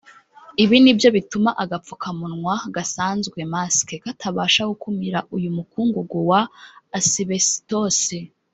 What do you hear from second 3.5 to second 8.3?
“mask” katabasha gukumira uyu mukungugu wa Asibesitosi